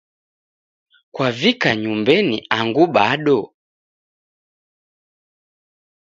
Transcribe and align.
Kwavika 1.13 1.69
nyumbenyi 1.83 2.37
angu 2.57 2.85
bado. 2.95 3.39